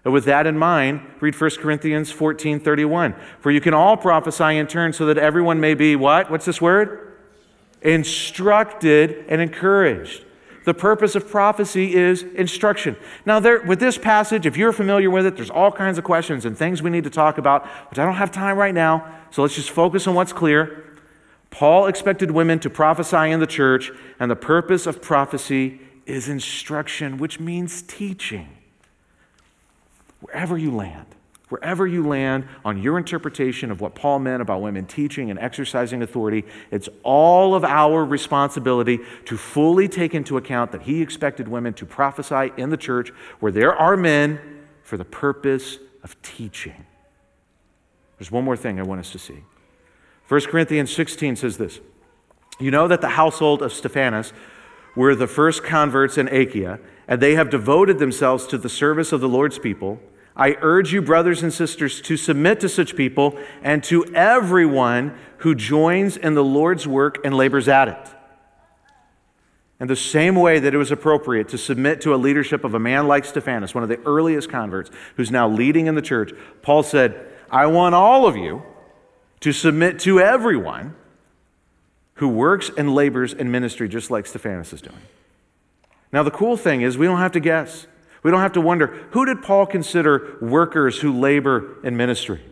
[0.03, 3.15] And with that in mind, read 1 Corinthians 14 31.
[3.39, 6.29] For you can all prophesy in turn so that everyone may be what?
[6.29, 7.17] What's this word?
[7.81, 10.25] Instructed and encouraged.
[10.67, 12.97] The purpose of prophecy is instruction.
[13.25, 16.43] Now, there, with this passage, if you're familiar with it, there's all kinds of questions
[16.43, 19.09] and things we need to talk about, which I don't have time right now.
[19.31, 20.83] So let's just focus on what's clear.
[21.51, 27.17] Paul expected women to prophesy in the church, and the purpose of prophecy is instruction,
[27.17, 28.49] which means teaching.
[30.19, 31.05] Wherever you land,
[31.49, 36.01] Wherever you land on your interpretation of what Paul meant about women teaching and exercising
[36.01, 41.73] authority, it's all of our responsibility to fully take into account that he expected women
[41.75, 44.39] to prophesy in the church where there are men
[44.83, 46.85] for the purpose of teaching.
[48.17, 49.43] There's one more thing I want us to see.
[50.27, 51.79] 1 Corinthians 16 says this
[52.59, 54.33] You know that the household of Stephanas
[54.97, 59.21] were the first converts in Achaia, and they have devoted themselves to the service of
[59.21, 60.01] the Lord's people.
[60.37, 65.55] I urge you, brothers and sisters, to submit to such people and to everyone who
[65.55, 68.15] joins in the Lord's work and labors at it.
[69.79, 72.79] In the same way that it was appropriate to submit to a leadership of a
[72.79, 76.83] man like Stephanas, one of the earliest converts, who's now leading in the church, Paul
[76.83, 78.61] said, I want all of you
[79.39, 80.95] to submit to everyone
[82.15, 85.01] who works and labors in ministry just like Stephanas is doing.
[86.11, 87.87] Now, the cool thing is, we don't have to guess.
[88.27, 92.43] We don't have to wonder who did Paul consider workers who labor in ministry?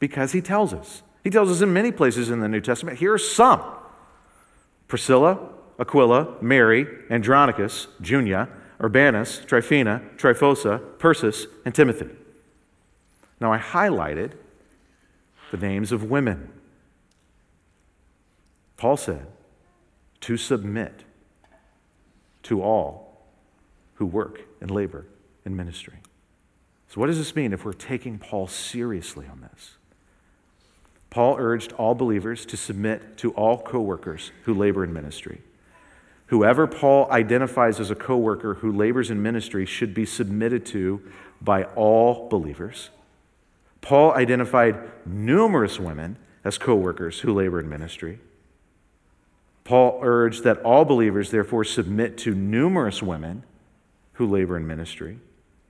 [0.00, 1.04] Because he tells us.
[1.22, 2.98] He tells us in many places in the New Testament.
[2.98, 3.62] Here are some
[4.88, 5.38] Priscilla,
[5.78, 8.48] Aquila, Mary, Andronicus, Junia,
[8.82, 12.08] Urbanus, Tryphena, Tryphosa, Persis, and Timothy.
[13.38, 14.32] Now, I highlighted
[15.52, 16.50] the names of women.
[18.76, 19.28] Paul said
[20.22, 21.04] to submit
[22.42, 23.05] to all
[23.96, 25.06] who work and labor
[25.44, 25.96] in ministry.
[26.88, 29.76] So, what does this mean if we're taking Paul seriously on this?
[31.10, 35.40] Paul urged all believers to submit to all co workers who labor in ministry.
[36.26, 41.00] Whoever Paul identifies as a co worker who labors in ministry should be submitted to
[41.40, 42.90] by all believers.
[43.80, 48.18] Paul identified numerous women as co workers who labor in ministry.
[49.64, 53.42] Paul urged that all believers, therefore, submit to numerous women
[54.16, 55.18] who labor in ministry.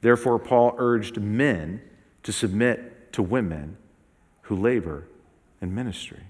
[0.01, 1.81] Therefore, Paul urged men
[2.23, 3.77] to submit to women
[4.43, 5.07] who labor
[5.61, 6.23] in ministry.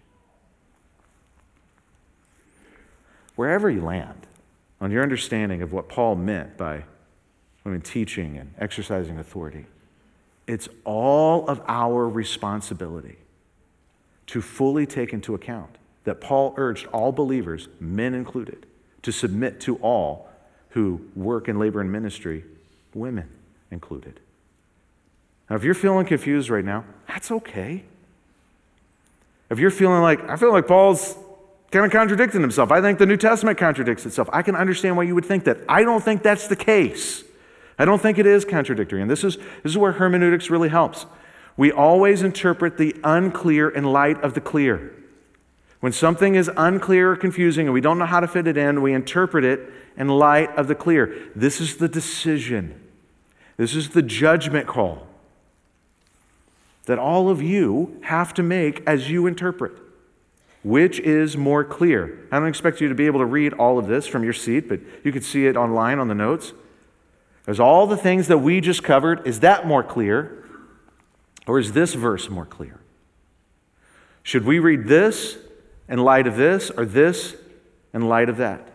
[3.35, 4.27] Wherever you land
[4.81, 6.85] on your understanding of what Paul meant by
[7.65, 9.67] women teaching and exercising authority,
[10.47, 13.17] it's all of our responsibility
[14.29, 18.65] to fully take into account that Paul urged all believers, men included,
[19.03, 20.31] to submit to all
[20.77, 22.45] who work and labor in ministry,
[22.93, 23.27] women
[23.71, 24.21] included.
[25.49, 27.83] Now, if you're feeling confused right now, that's okay.
[29.49, 31.17] If you're feeling like, I feel like Paul's
[31.71, 35.05] kind of contradicting himself, I think the New Testament contradicts itself, I can understand why
[35.05, 35.61] you would think that.
[35.67, 37.25] I don't think that's the case.
[37.79, 39.01] I don't think it is contradictory.
[39.01, 41.07] And this is, this is where hermeneutics really helps.
[41.57, 44.93] We always interpret the unclear in light of the clear.
[45.81, 48.83] When something is unclear or confusing and we don't know how to fit it in,
[48.83, 51.31] we interpret it in light of the clear.
[51.35, 52.81] This is the decision,
[53.57, 55.07] this is the judgment call
[56.87, 59.73] that all of you have to make as you interpret.
[60.63, 62.27] Which is more clear?
[62.33, 64.69] I don't expect you to be able to read all of this from your seat,
[64.69, 66.53] but you can see it online on the notes.
[67.45, 69.27] There's all the things that we just covered.
[69.27, 70.45] Is that more clear?
[71.47, 72.81] Or is this verse more clear?
[74.25, 75.39] Should we read this
[75.89, 77.37] in light of this or this
[77.95, 78.69] in light of that?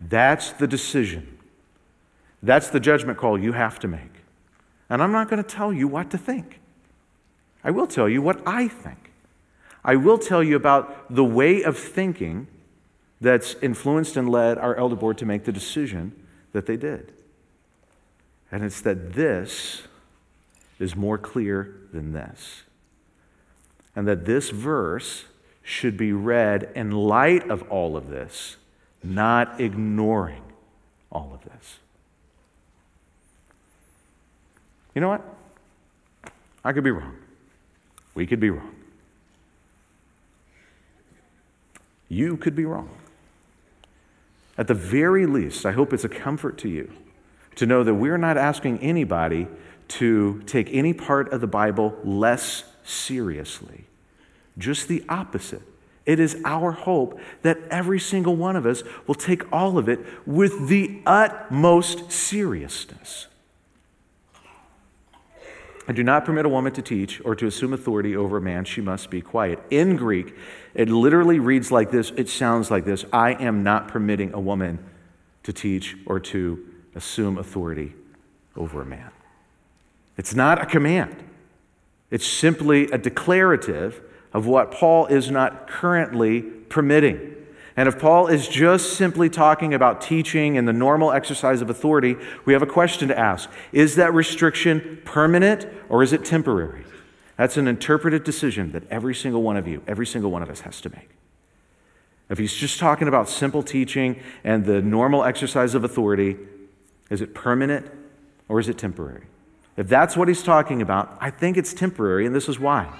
[0.00, 1.38] That's the decision.
[2.42, 4.22] That's the judgment call you have to make.
[4.90, 6.60] And I'm not going to tell you what to think.
[7.64, 9.10] I will tell you what I think.
[9.84, 12.46] I will tell you about the way of thinking
[13.20, 16.12] that's influenced and led our elder board to make the decision
[16.52, 17.12] that they did.
[18.50, 19.82] And it's that this
[20.78, 22.62] is more clear than this.
[23.96, 25.24] And that this verse
[25.62, 28.56] should be read in light of all of this,
[29.02, 30.42] not ignoring
[31.10, 31.78] all of this.
[34.94, 35.22] You know what?
[36.64, 37.16] I could be wrong.
[38.14, 38.74] We could be wrong.
[42.08, 42.90] You could be wrong.
[44.56, 46.90] At the very least, I hope it's a comfort to you
[47.54, 49.46] to know that we're not asking anybody
[49.88, 53.84] to take any part of the Bible less seriously.
[54.56, 55.62] Just the opposite.
[56.08, 60.00] It is our hope that every single one of us will take all of it
[60.26, 63.26] with the utmost seriousness.
[65.86, 68.64] I do not permit a woman to teach or to assume authority over a man.
[68.64, 69.58] She must be quiet.
[69.68, 70.34] In Greek,
[70.72, 72.10] it literally reads like this.
[72.16, 74.78] It sounds like this I am not permitting a woman
[75.42, 77.92] to teach or to assume authority
[78.56, 79.10] over a man.
[80.16, 81.22] It's not a command,
[82.10, 84.00] it's simply a declarative
[84.32, 87.34] of what Paul is not currently permitting.
[87.76, 92.16] And if Paul is just simply talking about teaching and the normal exercise of authority,
[92.44, 96.84] we have a question to ask Is that restriction permanent or is it temporary?
[97.36, 100.62] That's an interpretive decision that every single one of you, every single one of us
[100.62, 101.08] has to make.
[102.28, 106.36] If he's just talking about simple teaching and the normal exercise of authority,
[107.10, 107.86] is it permanent
[108.48, 109.26] or is it temporary?
[109.76, 112.92] If that's what he's talking about, I think it's temporary, and this is why.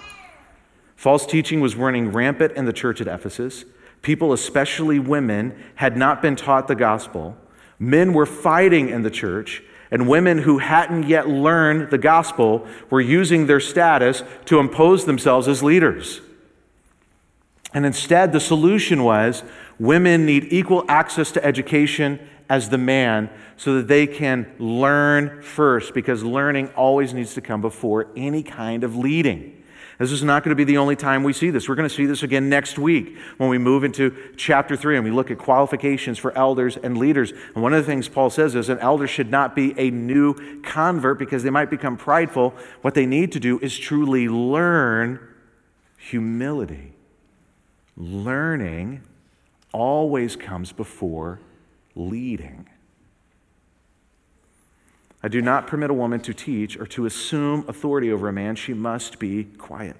[0.99, 3.65] False teaching was running rampant in the church at Ephesus.
[4.03, 7.37] People, especially women, had not been taught the gospel.
[7.79, 13.01] Men were fighting in the church, and women who hadn't yet learned the gospel were
[13.01, 16.21] using their status to impose themselves as leaders.
[17.73, 19.45] And instead, the solution was
[19.79, 25.95] women need equal access to education as the man so that they can learn first,
[25.95, 29.58] because learning always needs to come before any kind of leading.
[29.99, 31.69] This is not going to be the only time we see this.
[31.69, 35.05] We're going to see this again next week when we move into chapter 3 and
[35.05, 37.33] we look at qualifications for elders and leaders.
[37.55, 40.63] And one of the things Paul says is an elder should not be a new
[40.63, 42.55] convert because they might become prideful.
[42.83, 45.19] What they need to do is truly learn
[45.97, 46.93] humility.
[47.97, 49.03] Learning
[49.73, 51.41] always comes before
[51.97, 52.69] leading.
[55.23, 58.55] I do not permit a woman to teach or to assume authority over a man.
[58.55, 59.97] She must be quiet.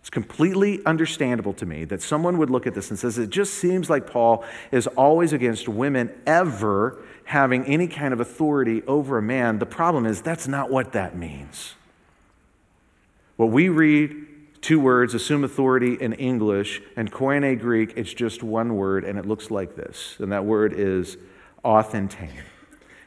[0.00, 3.54] It's completely understandable to me that someone would look at this and says it just
[3.54, 9.22] seems like Paul is always against women ever having any kind of authority over a
[9.22, 9.58] man.
[9.58, 11.74] The problem is that's not what that means.
[13.36, 14.26] What we read
[14.62, 19.26] two words, assume authority in English, and Koine Greek, it's just one word, and it
[19.26, 20.16] looks like this.
[20.18, 21.16] And that word is
[21.64, 22.44] authentein.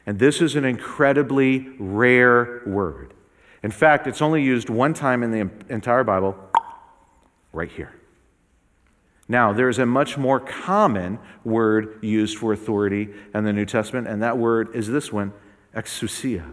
[0.06, 3.14] And this is an incredibly rare word.
[3.62, 6.36] In fact, it's only used one time in the entire Bible,
[7.52, 7.92] right here.
[9.28, 14.22] Now, there's a much more common word used for authority in the New Testament, and
[14.22, 15.32] that word is this one,
[15.74, 16.52] exousia.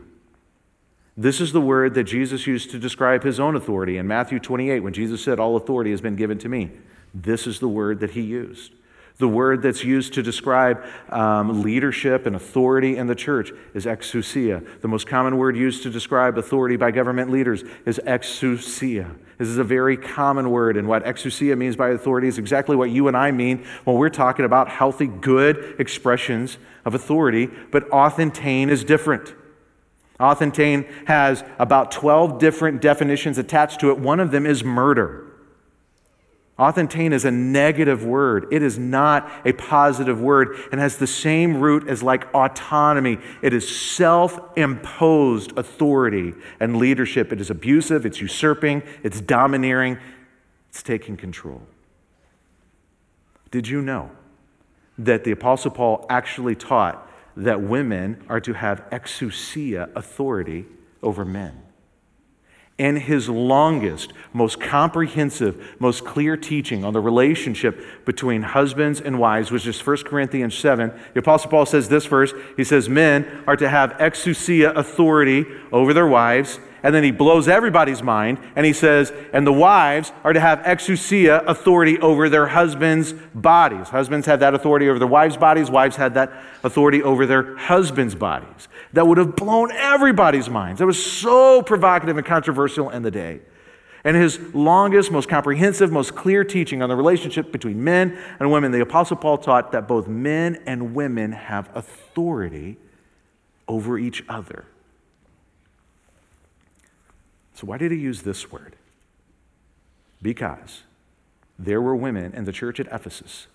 [1.18, 4.82] This is the word that Jesus used to describe his own authority in Matthew 28
[4.82, 6.72] when Jesus said, All authority has been given to me.
[7.14, 8.74] This is the word that he used.
[9.20, 14.66] The word that's used to describe um, leadership and authority in the church is exousia.
[14.80, 19.14] The most common word used to describe authority by government leaders is exousia.
[19.38, 22.92] This is a very common word, and what exousia means by authority is exactly what
[22.92, 28.70] you and I mean when we're talking about healthy, good expressions of authority, but authentein
[28.70, 29.34] is different.
[30.18, 34.00] Authentein has about 12 different definitions attached to it.
[34.00, 35.29] One of them is murder.
[36.60, 38.48] Authentein is a negative word.
[38.52, 43.17] It is not a positive word and has the same root as like autonomy.
[43.41, 47.32] It is self imposed authority and leadership.
[47.32, 50.00] It is abusive, it's usurping, it's domineering,
[50.67, 51.62] it's taking control.
[53.52, 54.12] Did you know
[54.98, 60.65] that the Apostle Paul actually taught that women are to have exousia authority
[61.02, 61.69] over men?
[62.80, 69.52] And his longest, most comprehensive, most clear teaching on the relationship between husbands and wives,
[69.52, 70.92] which is 1 Corinthians 7.
[71.13, 75.94] The Apostle Paul says this verse He says, Men are to have exousia authority over
[75.94, 80.34] their wives and then he blows everybody's mind and he says, and the wives are
[80.34, 83.89] to have exousia authority over their husbands' bodies.
[83.89, 86.32] Husbands had that authority over their wives' bodies, wives had that
[86.63, 88.68] authority over their husbands' bodies.
[88.94, 90.80] That would have blown everybody's minds.
[90.80, 93.42] That was so provocative and controversial in the day.
[94.04, 98.72] And his longest, most comprehensive, most clear teaching on the relationship between men and women,
[98.72, 102.78] the Apostle Paul taught that both men and women have authority
[103.68, 104.65] over each other.
[107.60, 108.78] So, why did he use this word?
[110.22, 110.84] Because
[111.58, 113.48] there were women in the church at Ephesus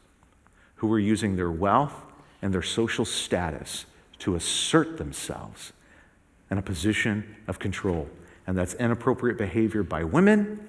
[0.74, 2.02] who were using their wealth
[2.42, 3.86] and their social status
[4.18, 5.72] to assert themselves
[6.50, 8.06] in a position of control.
[8.46, 10.60] And that's inappropriate behavior by women,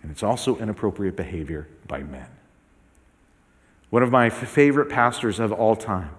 [0.00, 2.28] and it's also inappropriate behavior by men.
[3.90, 6.12] One of my favorite pastors of all time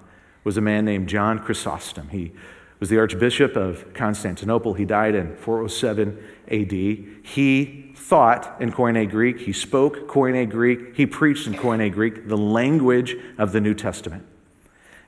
[0.44, 2.10] was a man named John Chrysostom.
[2.10, 2.32] He
[2.80, 4.74] was the Archbishop of Constantinople.
[4.74, 6.18] He died in 407
[6.50, 6.72] AD.
[6.72, 12.38] He thought in Koine Greek, he spoke Koine Greek, he preached in Koine Greek, the
[12.38, 14.26] language of the New Testament.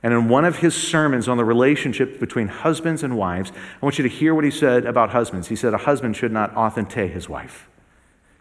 [0.02, 3.98] And in one of his sermons on the relationship between husbands and wives, I want
[3.98, 5.48] you to hear what he said about husbands.
[5.48, 7.68] He said a husband should not authentate his wife.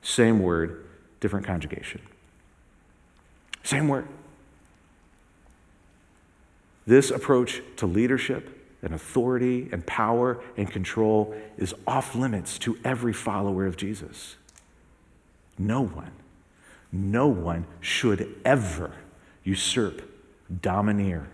[0.01, 0.85] Same word,
[1.19, 2.01] different conjugation.
[3.63, 4.07] Same word.
[6.87, 13.13] This approach to leadership and authority and power and control is off limits to every
[13.13, 14.35] follower of Jesus.
[15.57, 16.11] No one,
[16.91, 18.93] no one should ever
[19.43, 20.01] usurp,
[20.61, 21.27] domineer,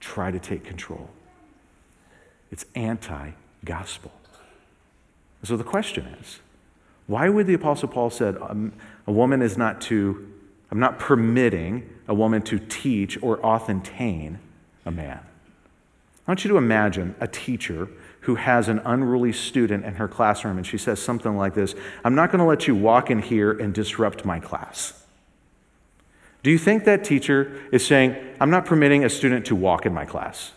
[0.00, 1.10] try to take control.
[2.50, 3.32] It's anti
[3.64, 4.12] gospel.
[5.42, 6.40] So the question is
[7.06, 8.72] why would the Apostle Paul said um,
[9.06, 10.32] a woman is not to,
[10.70, 14.38] I'm not permitting a woman to teach or authentein
[14.86, 15.20] a man?
[16.30, 17.88] I want you to imagine a teacher
[18.20, 21.74] who has an unruly student in her classroom, and she says something like this
[22.04, 25.04] I'm not going to let you walk in here and disrupt my class.
[26.44, 29.92] Do you think that teacher is saying, I'm not permitting a student to walk in
[29.92, 30.52] my class?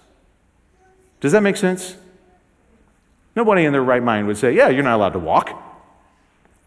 [1.21, 1.95] Does that make sense?
[3.35, 5.49] Nobody in their right mind would say, Yeah, you're not allowed to walk.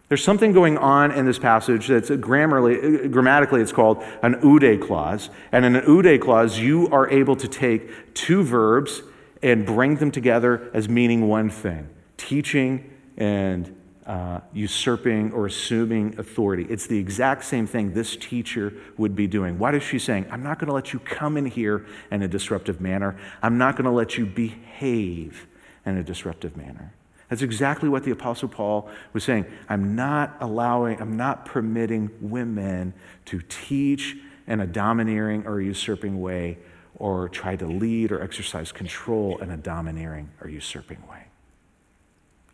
[0.09, 5.31] There's something going on in this passage that's grammatically, grammatically it's called an oude clause.
[5.51, 9.03] And in an oude clause, you are able to take two verbs
[9.43, 13.77] and bring them together as meaning one thing teaching and
[14.07, 16.65] uh, usurping or assuming authority.
[16.71, 19.59] It's the exact same thing this teacher would be doing.
[19.59, 20.27] What is she saying?
[20.31, 23.19] I'm not going to let you come in here in a disruptive manner.
[23.43, 25.47] I'm not going to let you behave
[25.85, 26.95] in a disruptive manner.
[27.29, 29.47] That's exactly what the Apostle Paul was saying.
[29.69, 32.95] I'm not allowing, I'm not permitting women
[33.27, 34.17] to teach
[34.47, 36.59] in a domineering or usurping way
[36.95, 41.25] or try to lead or exercise control in a domineering or usurping way.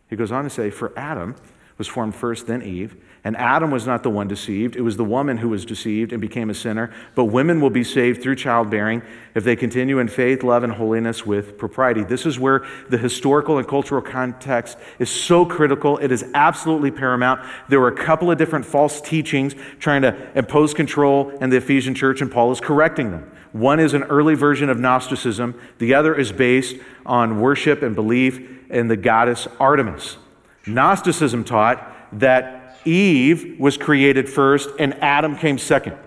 [0.09, 1.35] He goes on to say, For Adam
[1.77, 2.95] was formed first, then Eve.
[3.25, 4.75] And Adam was not the one deceived.
[4.75, 6.93] It was the woman who was deceived and became a sinner.
[7.15, 9.01] But women will be saved through childbearing
[9.33, 12.03] if they continue in faith, love, and holiness with propriety.
[12.03, 15.97] This is where the historical and cultural context is so critical.
[15.99, 17.39] It is absolutely paramount.
[17.69, 21.95] There were a couple of different false teachings trying to impose control in the Ephesian
[21.95, 23.31] church, and Paul is correcting them.
[23.53, 28.69] One is an early version of Gnosticism, the other is based on worship and belief
[28.69, 30.17] in the goddess Artemis.
[30.65, 35.97] Gnosticism taught that Eve was created first and Adam came second.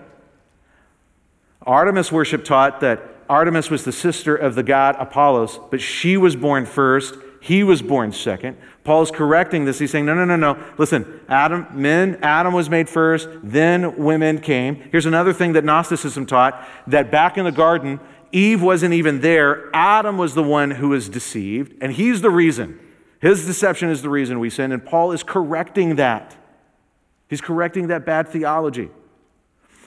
[1.61, 6.35] Artemis worship taught that Artemis was the sister of the god Apollos, but she was
[6.35, 8.57] born first, he was born second.
[8.83, 9.79] Paul is correcting this.
[9.79, 10.63] He's saying, no, no, no, no.
[10.77, 14.75] Listen, Adam, men, Adam was made first, then women came.
[14.91, 17.99] Here's another thing that Gnosticism taught that back in the garden,
[18.31, 19.69] Eve wasn't even there.
[19.73, 22.79] Adam was the one who was deceived, and he's the reason.
[23.19, 26.35] His deception is the reason we sin, and Paul is correcting that.
[27.29, 28.89] He's correcting that bad theology.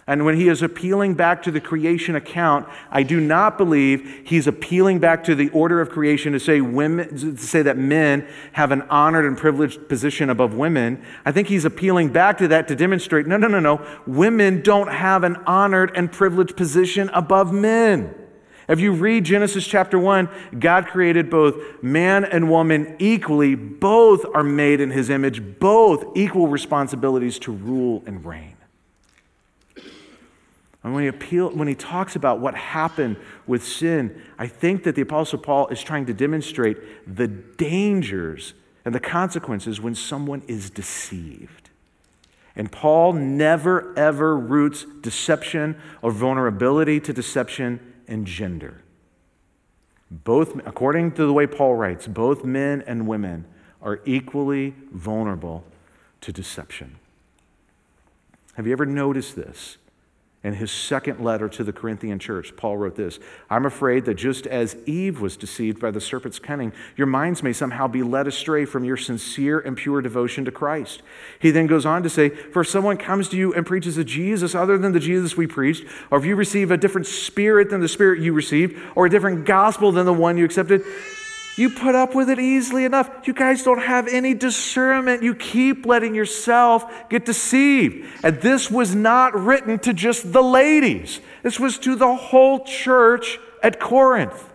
[0.07, 4.49] And when he is appealing back to the creation account, I do not believe he's
[4.49, 8.73] appealing back to the order of creation to say women to say that men have
[8.73, 11.05] an honored and privileged position above women.
[11.25, 13.87] I think he's appealing back to that to demonstrate no, no, no, no.
[14.05, 18.13] Women don't have an honored and privileged position above men.
[18.71, 20.29] If you read Genesis chapter 1,
[20.61, 23.57] God created both man and woman equally.
[23.57, 28.57] Both are made in his image, both equal responsibilities to rule and reign.
[30.85, 34.95] And when he, appeal, when he talks about what happened with sin, I think that
[34.95, 36.79] the Apostle Paul is trying to demonstrate
[37.13, 38.55] the dangers
[38.85, 41.71] and the consequences when someone is deceived.
[42.55, 48.83] And Paul never, ever roots deception or vulnerability to deception and gender.
[50.11, 53.47] Both, according to the way Paul writes, both men and women
[53.81, 55.65] are equally vulnerable
[56.21, 56.97] to deception.
[58.55, 59.79] Have you ever noticed this?
[60.43, 63.19] In his second letter to the Corinthian church, Paul wrote this
[63.51, 67.53] I'm afraid that just as Eve was deceived by the serpent's cunning, your minds may
[67.53, 71.03] somehow be led astray from your sincere and pure devotion to Christ.
[71.39, 74.05] He then goes on to say, For if someone comes to you and preaches a
[74.05, 77.83] Jesus other than the Jesus we preached, or if you receive a different spirit than
[77.83, 80.83] the spirit you received, or a different gospel than the one you accepted,
[81.61, 83.11] you put up with it easily enough.
[83.27, 85.23] You guys don't have any discernment.
[85.23, 88.09] You keep letting yourself get deceived.
[88.25, 93.39] And this was not written to just the ladies, this was to the whole church
[93.63, 94.51] at Corinth.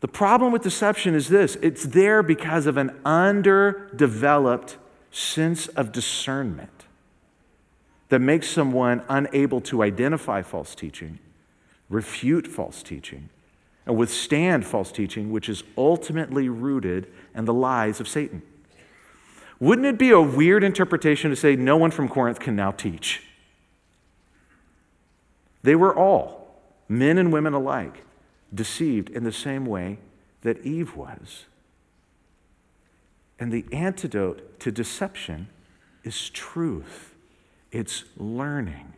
[0.00, 4.76] The problem with deception is this it's there because of an underdeveloped
[5.10, 6.84] sense of discernment
[8.10, 11.18] that makes someone unable to identify false teaching,
[11.88, 13.30] refute false teaching,
[13.86, 18.42] and withstand false teaching, which is ultimately rooted in the lies of Satan.
[19.58, 23.22] Wouldn't it be a weird interpretation to say no one from Corinth can now teach?
[25.62, 28.04] They were all, men and women alike,
[28.54, 29.98] deceived in the same way
[30.42, 31.46] that Eve was.
[33.38, 35.48] And the antidote to deception
[36.04, 37.14] is truth,
[37.72, 38.92] it's learning.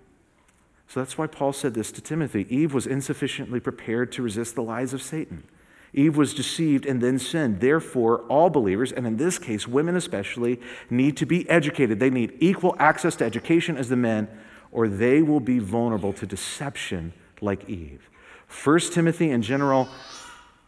[0.88, 4.62] So that's why Paul said this to Timothy Eve was insufficiently prepared to resist the
[4.62, 5.44] lies of Satan.
[5.92, 7.60] Eve was deceived and then sinned.
[7.60, 10.60] Therefore, all believers, and in this case, women especially,
[10.90, 12.00] need to be educated.
[12.00, 14.28] They need equal access to education as the men,
[14.72, 18.08] or they will be vulnerable to deception like Eve.
[18.48, 19.88] 1 Timothy in general,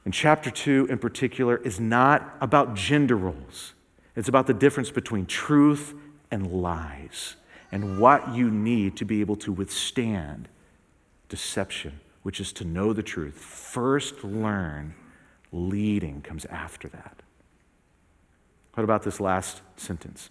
[0.04, 3.74] in chapter 2 in particular, is not about gender roles,
[4.16, 5.94] it's about the difference between truth
[6.30, 7.36] and lies
[7.72, 10.48] and what you need to be able to withstand
[11.28, 13.34] deception, which is to know the truth.
[13.34, 14.94] First, learn,
[15.52, 17.22] Leading comes after that.
[18.74, 20.30] What about this last sentence?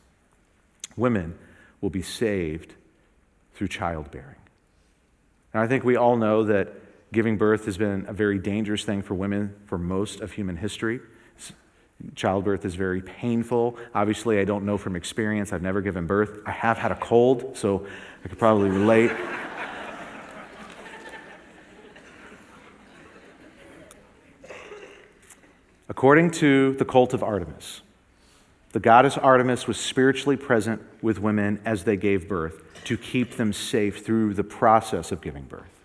[0.95, 1.37] Women
[1.81, 2.73] will be saved
[3.53, 4.35] through childbearing.
[5.53, 6.73] And I think we all know that
[7.11, 11.01] giving birth has been a very dangerous thing for women for most of human history.
[12.15, 13.77] Childbirth is very painful.
[13.93, 15.51] Obviously, I don't know from experience.
[15.51, 16.39] I've never given birth.
[16.45, 17.85] I have had a cold, so
[18.23, 19.11] I could probably relate.
[25.89, 27.81] According to the cult of Artemis,
[28.71, 33.51] the goddess Artemis was spiritually present with women as they gave birth to keep them
[33.51, 35.78] safe through the process of giving birth.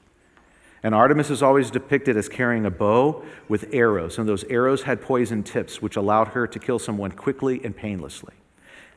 [0.85, 5.01] And Artemis is always depicted as carrying a bow with arrows, and those arrows had
[5.01, 8.35] poison tips, which allowed her to kill someone quickly and painlessly.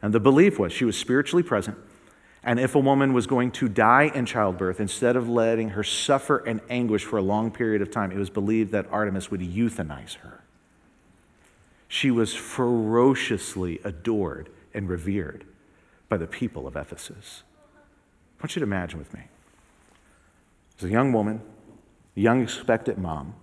[0.01, 1.77] And the belief was she was spiritually present,
[2.43, 6.39] and if a woman was going to die in childbirth, instead of letting her suffer
[6.39, 10.15] and anguish for a long period of time, it was believed that Artemis would euthanize
[10.15, 10.41] her.
[11.87, 15.45] She was ferociously adored and revered
[16.09, 17.43] by the people of Ephesus.
[18.39, 19.21] I want you to imagine with me.
[20.77, 21.41] As a young woman,
[22.17, 23.35] a young expectant mom,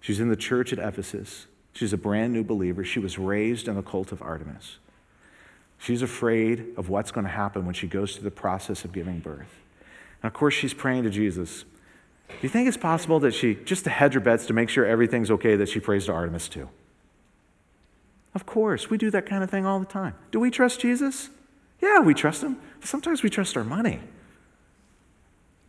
[0.00, 1.46] she's in the church at Ephesus.
[1.72, 2.84] She's a brand new believer.
[2.84, 4.78] She was raised in the cult of Artemis.
[5.78, 9.20] She's afraid of what's going to happen when she goes through the process of giving
[9.20, 9.60] birth.
[10.22, 11.64] And of course, she's praying to Jesus.
[12.28, 14.84] Do you think it's possible that she, just to hedge her bets to make sure
[14.84, 16.68] everything's okay, that she prays to Artemis too?
[18.34, 20.14] Of course, we do that kind of thing all the time.
[20.32, 21.30] Do we trust Jesus?
[21.80, 22.56] Yeah, we trust him.
[22.82, 24.00] Sometimes we trust our money.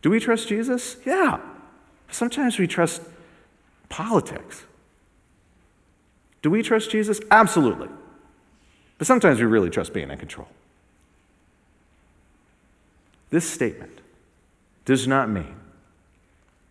[0.02, 0.96] Do we trust Jesus?
[1.04, 1.40] Yeah.
[2.10, 3.02] Sometimes we trust
[3.88, 4.64] politics.
[6.42, 7.20] Do we trust Jesus?
[7.30, 7.88] Absolutely.
[8.98, 10.48] But sometimes we really trust being in control.
[13.30, 14.00] This statement
[14.84, 15.56] does not mean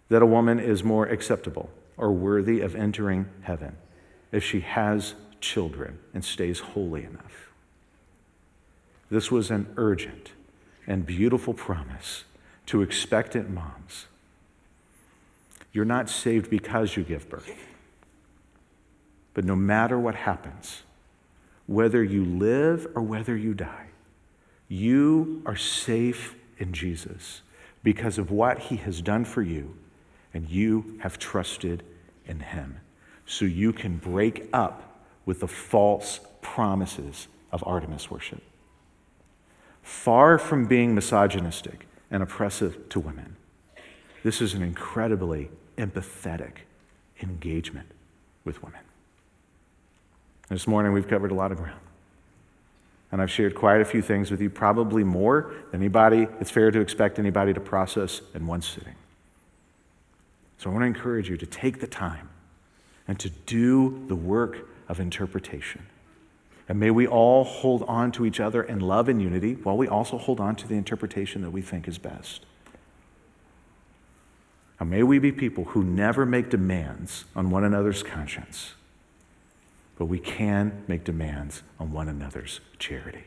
[0.10, 3.76] that a woman is more acceptable or worthy of entering heaven
[4.32, 7.52] if she has children and stays holy enough.
[9.10, 10.32] This was an urgent
[10.88, 12.24] and beautiful promise
[12.68, 14.08] to expectant moms.
[15.76, 17.52] You're not saved because you give birth.
[19.34, 20.84] But no matter what happens,
[21.68, 23.88] whether you live or whether you die,
[24.70, 27.42] you are safe in Jesus
[27.84, 29.76] because of what he has done for you,
[30.34, 31.84] and you have trusted
[32.26, 32.80] in him.
[33.26, 38.42] So you can break up with the false promises of Artemis worship.
[39.84, 43.36] Far from being misogynistic and oppressive to women,
[44.24, 46.58] this is an incredibly empathetic
[47.22, 47.88] engagement
[48.44, 48.80] with women.
[50.50, 51.80] This morning, we've covered a lot of ground.
[53.12, 56.72] And I've shared quite a few things with you, probably more than anybody, it's fair
[56.72, 58.96] to expect anybody to process in one sitting.
[60.58, 62.30] So I want to encourage you to take the time
[63.08, 65.86] and to do the work of interpretation.
[66.68, 69.88] And may we all hold on to each other in love and unity while we
[69.88, 72.46] also hold on to the interpretation that we think is best.
[74.80, 78.74] And may we be people who never make demands on one another's conscience,
[79.98, 83.24] but we can make demands on one another's charity.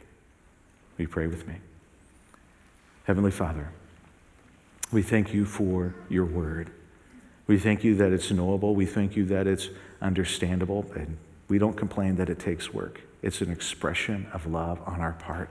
[0.97, 1.57] Will you pray with me?
[3.05, 3.71] Heavenly Father,
[4.93, 6.71] we thank you for your word.
[7.47, 8.75] We thank you that it's knowable.
[8.75, 9.71] We thank you that it's
[10.03, 10.85] understandable.
[10.95, 11.17] And
[11.49, 13.01] we don't complain that it takes work.
[13.23, 15.49] It's an expression of love on our part.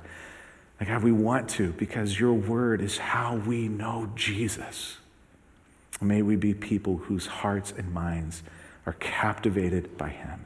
[0.80, 4.98] And God, we want to because your word is how we know Jesus.
[6.02, 8.44] May we be people whose hearts and minds
[8.86, 10.46] are captivated by him.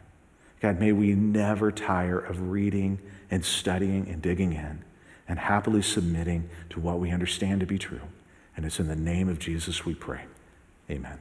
[0.61, 2.99] God, may we never tire of reading
[3.29, 4.83] and studying and digging in
[5.27, 8.01] and happily submitting to what we understand to be true.
[8.55, 10.25] And it's in the name of Jesus we pray.
[10.89, 11.19] Amen.